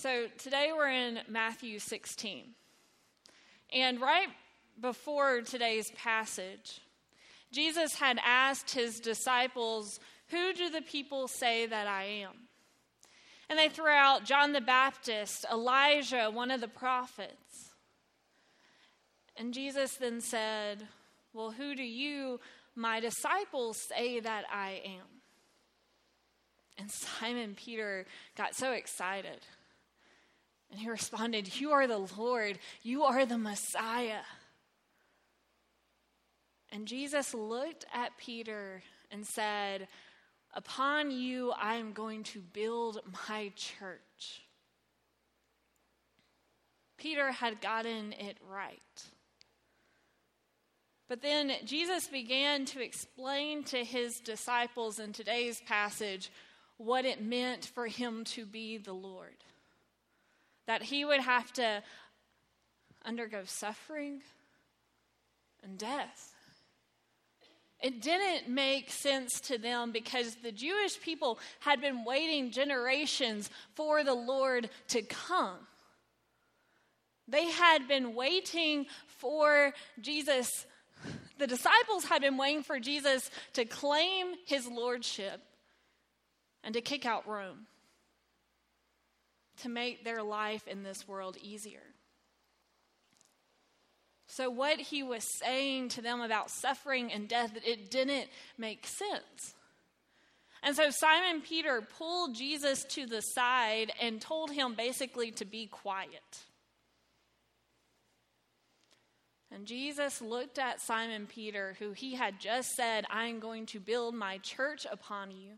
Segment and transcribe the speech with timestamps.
[0.00, 2.44] So today we're in Matthew 16.
[3.72, 4.28] And right
[4.80, 6.80] before today's passage,
[7.50, 9.98] Jesus had asked his disciples,
[10.28, 12.30] Who do the people say that I am?
[13.50, 17.72] And they threw out John the Baptist, Elijah, one of the prophets.
[19.36, 20.86] And Jesus then said,
[21.32, 22.38] Well, who do you,
[22.76, 25.06] my disciples, say that I am?
[26.78, 28.06] And Simon Peter
[28.36, 29.40] got so excited.
[30.70, 34.20] And he responded, You are the Lord, you are the Messiah.
[36.70, 39.88] And Jesus looked at Peter and said,
[40.54, 44.42] Upon you I am going to build my church.
[46.98, 48.80] Peter had gotten it right.
[51.08, 56.30] But then Jesus began to explain to his disciples in today's passage
[56.76, 59.36] what it meant for him to be the Lord
[60.68, 61.82] that he would have to
[63.02, 64.20] undergo suffering
[65.64, 66.34] and death.
[67.80, 74.04] It didn't make sense to them because the Jewish people had been waiting generations for
[74.04, 75.56] the Lord to come.
[77.26, 80.66] They had been waiting for Jesus.
[81.38, 85.40] The disciples had been waiting for Jesus to claim his lordship
[86.62, 87.68] and to kick out Rome
[89.58, 91.82] to make their life in this world easier.
[94.26, 99.54] So, what he was saying to them about suffering and death, it didn't make sense.
[100.62, 105.66] And so Simon Peter pulled Jesus to the side and told him basically to be
[105.66, 106.42] quiet.
[109.50, 114.14] And Jesus looked at Simon Peter, who he had just said, I'm going to build
[114.14, 115.54] my church upon you.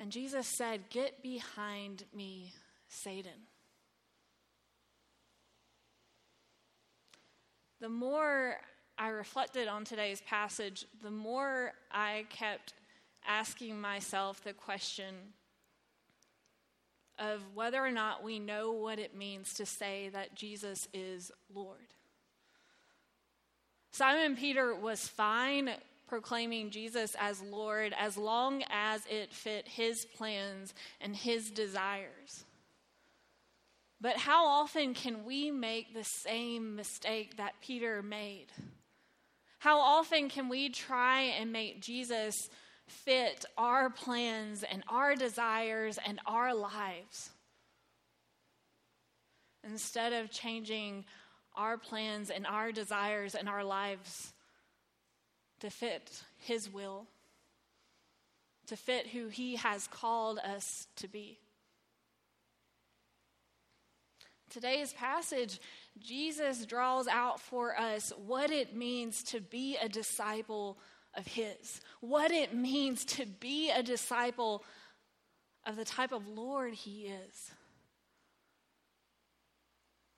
[0.00, 2.52] And Jesus said, Get behind me,
[2.88, 3.46] Satan.
[7.80, 8.56] The more
[8.96, 12.74] I reflected on today's passage, the more I kept
[13.26, 15.14] asking myself the question
[17.18, 21.94] of whether or not we know what it means to say that Jesus is Lord.
[23.90, 25.70] Simon Peter was fine
[26.08, 32.44] proclaiming Jesus as Lord as long as it fit his plans and his desires.
[34.00, 38.46] But how often can we make the same mistake that Peter made?
[39.58, 42.34] How often can we try and make Jesus
[42.86, 47.30] fit our plans and our desires and our lives
[49.64, 51.04] instead of changing
[51.56, 54.32] our plans and our desires and our lives
[55.60, 57.06] to fit His will,
[58.66, 61.38] to fit who He has called us to be.
[64.50, 65.60] Today's passage,
[65.98, 70.78] Jesus draws out for us what it means to be a disciple
[71.14, 74.64] of His, what it means to be a disciple
[75.66, 77.50] of the type of Lord He is.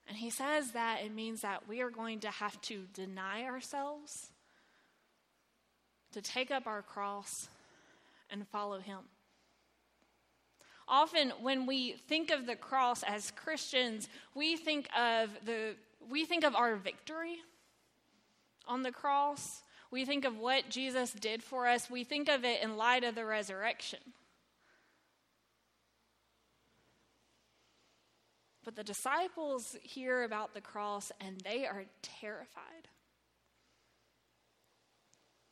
[0.07, 4.29] And He says that it means that we are going to have to deny ourselves
[6.11, 7.47] to take up our cross
[8.29, 8.99] and follow him.
[10.87, 15.75] Often when we think of the cross as Christians, we think of the
[16.09, 17.37] we think of our victory
[18.67, 19.61] on the cross.
[19.91, 21.89] We think of what Jesus did for us.
[21.89, 23.99] We think of it in light of the resurrection.
[28.63, 32.89] But the disciples hear about the cross and they are terrified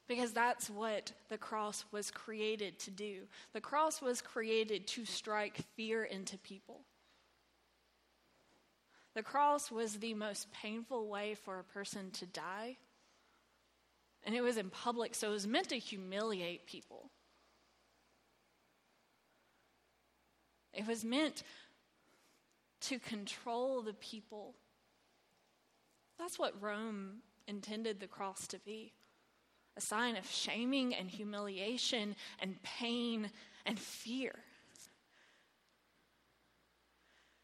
[0.10, 3.28] because that's what the cross was created to do.
[3.54, 6.82] The cross was created to strike fear into people.
[9.14, 12.78] The cross was the most painful way for a person to die.
[14.24, 17.12] And it was in public, so it was meant to humiliate people.
[20.74, 21.44] It was meant
[22.82, 24.56] to control the people.
[26.18, 27.18] That's what Rome
[27.48, 28.94] intended the cross to be
[29.80, 33.32] a sign of shaming and humiliation and pain
[33.66, 34.36] and fear.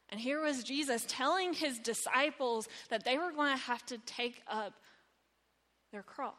[0.09, 4.41] And here was Jesus telling his disciples that they were going to have to take
[4.47, 4.73] up
[5.93, 6.33] their cross.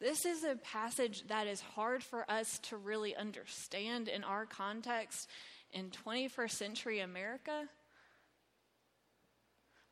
[0.00, 5.28] This is a passage that is hard for us to really understand in our context
[5.72, 7.68] in 21st century America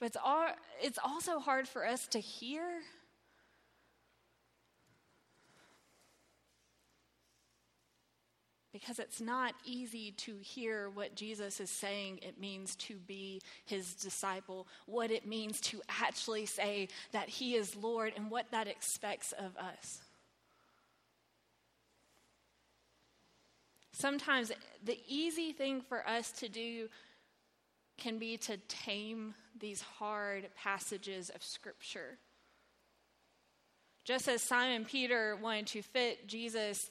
[0.00, 0.46] but it's, all,
[0.82, 2.80] it's also hard for us to hear.
[8.72, 13.94] because it's not easy to hear what Jesus is saying it means to be his
[13.94, 19.32] disciple, what it means to actually say that he is Lord, and what that expects
[19.32, 20.00] of us.
[23.92, 24.52] Sometimes
[24.84, 26.88] the easy thing for us to do
[28.00, 32.18] can be to tame these hard passages of Scripture.
[34.04, 36.90] Just as Simon Peter wanted to fit Jesus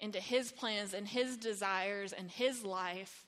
[0.00, 3.26] into his plans and his desires and his life,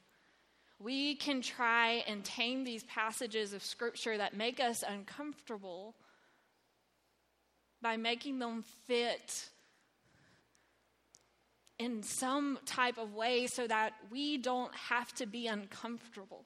[0.79, 5.95] we can try and tame these passages of Scripture that make us uncomfortable
[7.81, 9.49] by making them fit
[11.79, 16.45] in some type of way so that we don't have to be uncomfortable.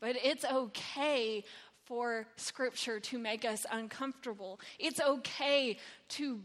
[0.00, 1.44] But it's okay
[1.84, 4.60] for Scripture to make us uncomfortable.
[4.78, 5.78] It's okay
[6.10, 6.40] to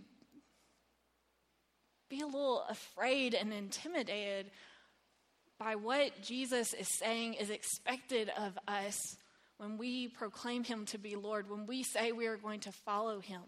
[2.10, 4.52] be a little afraid and intimidated
[5.60, 9.18] by what Jesus is saying is expected of us
[9.58, 13.20] when we proclaim Him to be Lord, when we say we are going to follow
[13.20, 13.42] Him.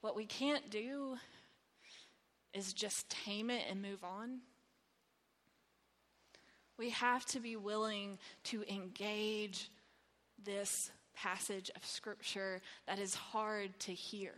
[0.00, 1.16] What we can't do
[2.54, 4.40] is just tame it and move on.
[6.82, 9.70] We have to be willing to engage
[10.44, 14.32] this passage of Scripture that is hard to hear.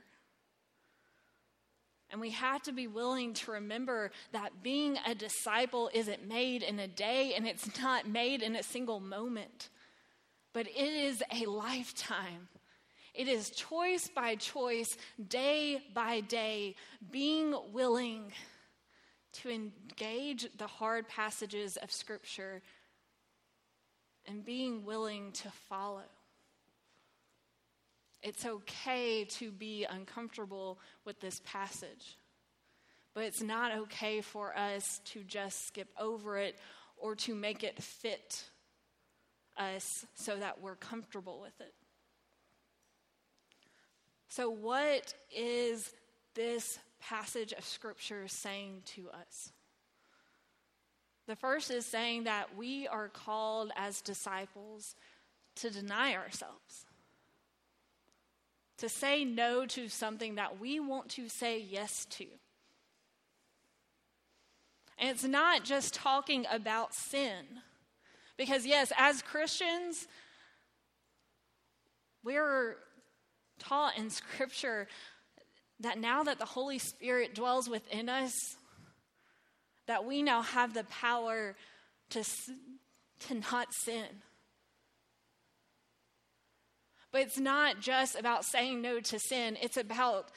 [2.11, 6.79] And we have to be willing to remember that being a disciple isn't made in
[6.81, 9.70] a day and it's not made in a single moment,
[10.52, 12.49] but it is a lifetime.
[13.14, 14.99] It is choice by choice,
[15.31, 16.76] day by day,
[17.11, 18.32] being willing
[19.44, 22.62] to engage the hard passages of Scripture
[24.26, 26.00] and being willing to follow.
[28.23, 32.17] It's okay to be uncomfortable with this passage,
[33.12, 36.58] but it's not okay for us to just skip over it
[36.96, 38.44] or to make it fit
[39.58, 41.75] us so that we're comfortable with it.
[44.29, 45.93] So, what is
[46.35, 46.79] this
[47.09, 49.53] passage of Scripture saying to us?
[51.27, 54.95] The first is saying that we are called as disciples
[55.56, 56.85] to deny ourselves,
[58.79, 62.27] to say no to something that we want to say yes to.
[64.99, 67.45] And it's not just talking about sin.
[68.37, 70.09] Because, yes, as Christians,
[72.23, 72.77] we're
[73.59, 74.89] taught in Scripture
[75.84, 78.32] that now that the Holy Spirit dwells within us,
[79.86, 81.54] that we now have the power
[82.10, 82.25] to,
[83.20, 84.06] to not sin.
[87.12, 90.31] But it's not just about saying no to sin, it's about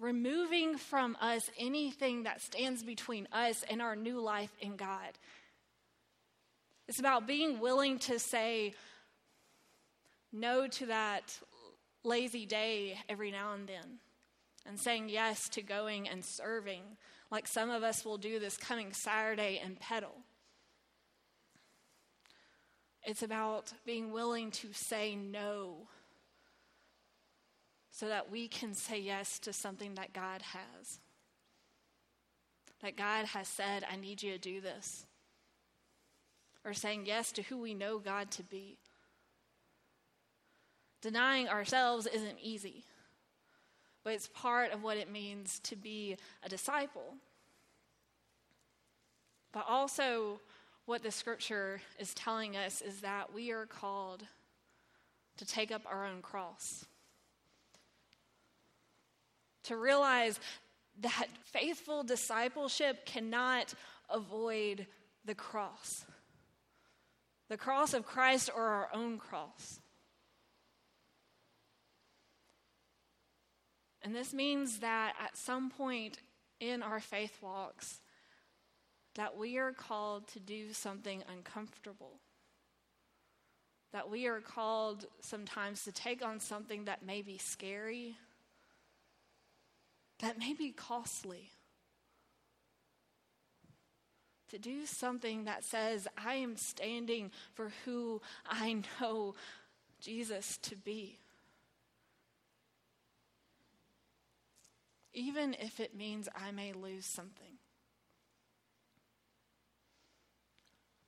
[0.00, 5.18] removing from us anything that stands between us and our new life in God.
[6.86, 8.74] It's about being willing to say
[10.32, 11.38] no to that
[12.04, 13.98] lazy day every now and then
[14.68, 16.82] and saying yes to going and serving,
[17.30, 20.14] like some of us will do this coming Saturday and pedal.
[23.02, 25.88] It's about being willing to say no
[27.90, 31.00] so that we can say yes to something that God has.
[32.82, 35.06] That God has said, I need you to do this.
[36.64, 38.76] Or saying yes to who we know God to be.
[41.00, 42.84] Denying ourselves isn't easy,
[44.08, 47.16] but it's part of what it means to be a disciple.
[49.52, 50.40] But also,
[50.86, 54.22] what the scripture is telling us is that we are called
[55.36, 56.86] to take up our own cross.
[59.64, 60.40] To realize
[61.02, 63.74] that faithful discipleship cannot
[64.08, 64.86] avoid
[65.26, 66.06] the cross
[67.50, 69.80] the cross of Christ or our own cross.
[74.02, 76.18] And this means that at some point
[76.60, 78.00] in our faith walks,
[79.14, 82.20] that we are called to do something uncomfortable.
[83.92, 88.16] That we are called sometimes to take on something that may be scary,
[90.20, 91.50] that may be costly.
[94.50, 99.34] To do something that says, I am standing for who I know
[100.00, 101.18] Jesus to be.
[105.12, 107.58] Even if it means I may lose something.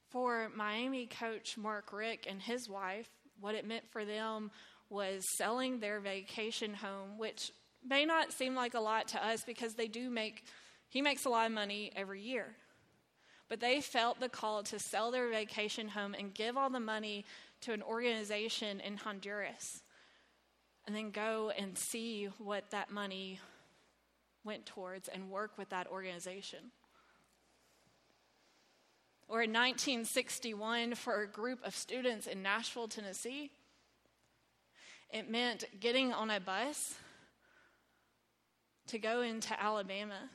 [0.08, 3.08] For Miami coach Mark Richt and his wife,
[3.40, 4.50] what it meant for them
[4.88, 7.52] was selling their vacation home, which
[7.86, 10.44] may not seem like a lot to us because they do make,
[10.88, 12.56] he makes a lot of money every year.
[13.48, 17.24] But they felt the call to sell their vacation home and give all the money
[17.62, 19.82] to an organization in Honduras
[20.86, 23.38] and then go and see what that money
[24.44, 26.70] went towards and work with that organization.
[29.28, 33.52] Or in 1961, for a group of students in Nashville, Tennessee,
[35.12, 36.94] it meant getting on a bus
[38.88, 40.30] to go into Alabama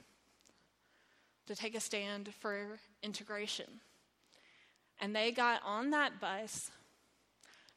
[1.47, 3.65] to take a stand for integration.
[4.99, 6.71] And they got on that bus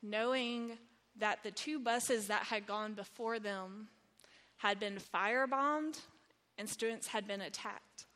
[0.02, 0.78] knowing
[1.18, 3.88] that the two buses that had gone before them
[4.58, 5.98] had been firebombed
[6.58, 8.06] and students had been attacked.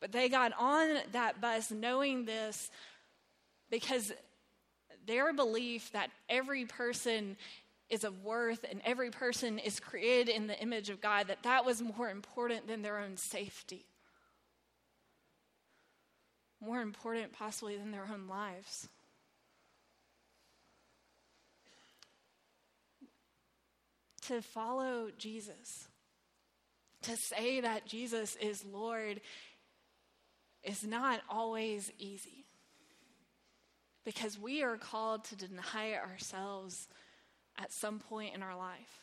[0.00, 2.70] But they got on that bus knowing this
[3.70, 4.12] because
[5.06, 7.36] their belief that every person
[7.88, 11.64] is of worth and every person is created in the image of God, that that
[11.64, 13.86] was more important than their own safety.
[16.60, 18.88] More important, possibly, than their own lives.
[24.22, 25.86] To follow Jesus,
[27.06, 29.20] to say that Jesus is Lord,
[30.64, 32.44] is not always easy.
[34.04, 36.88] Because we are called to deny ourselves
[37.58, 39.02] at some point in our life.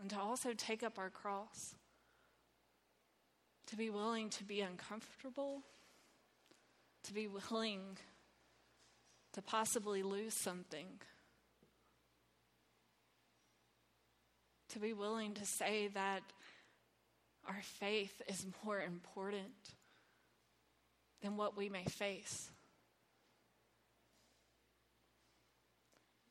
[0.00, 1.74] And to also take up our cross,
[3.66, 5.62] to be willing to be uncomfortable,
[7.04, 7.98] to be willing
[9.32, 10.86] to possibly lose something.
[14.70, 16.22] To be willing to say that
[17.46, 19.46] our faith is more important
[21.22, 22.50] than what we may face.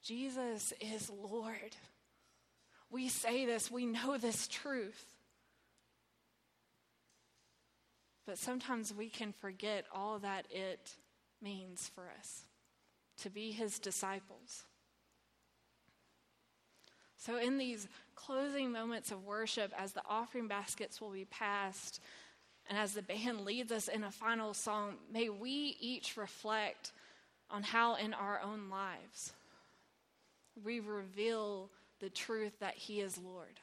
[0.03, 1.75] Jesus is Lord.
[2.89, 5.06] We say this, we know this truth.
[8.25, 10.91] But sometimes we can forget all that it
[11.41, 12.44] means for us
[13.22, 14.63] to be his disciples.
[17.17, 22.01] So, in these closing moments of worship, as the offering baskets will be passed,
[22.69, 26.91] and as the band leads us in a final song, may we each reflect
[27.50, 29.33] on how in our own lives
[30.63, 31.69] we reveal
[32.00, 33.59] the truth that He is Lord.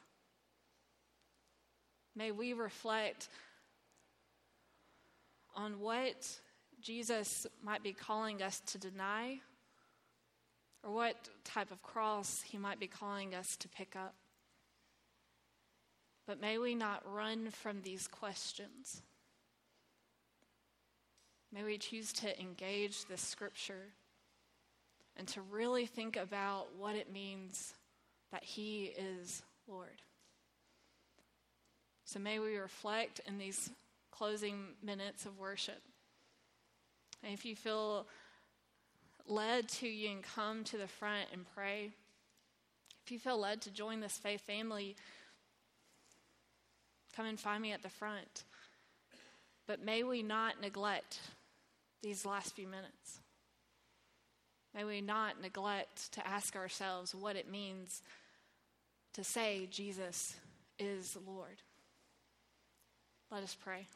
[2.15, 3.29] May we reflect
[5.55, 6.39] on what
[6.81, 9.39] Jesus might be calling us to deny
[10.83, 14.15] or what type of cross He might be calling us to pick up.
[16.27, 19.01] But may we not run from these questions.
[21.53, 23.93] May we choose to engage this scripture
[25.15, 27.73] and to really think about what it means
[28.31, 30.01] that He is Lord.
[32.03, 33.71] So may we reflect in these
[34.11, 35.81] closing minutes of worship.
[37.23, 38.07] And if you feel
[39.27, 41.91] led to, you can come to the front and pray.
[43.05, 44.95] If you feel led to join this faith family,
[47.15, 48.43] Come and find me at the front.
[49.67, 51.19] But may we not neglect
[52.03, 53.19] these last few minutes.
[54.73, 58.01] May we not neglect to ask ourselves what it means
[59.13, 60.35] to say Jesus
[60.77, 61.61] is Lord.
[63.31, 63.87] Let us pray.